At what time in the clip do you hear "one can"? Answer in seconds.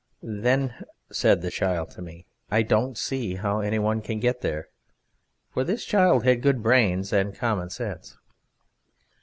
3.77-4.19